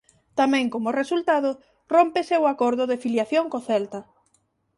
[0.39, 1.49] Tamén como resultado
[1.95, 3.99] rómpese o acordo de filiación co Celta.